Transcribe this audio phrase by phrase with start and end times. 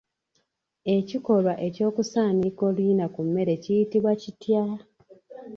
[0.95, 4.63] Ekikolwa eky'okusaaniika oluyina ku mmere kiyitibwa kitya?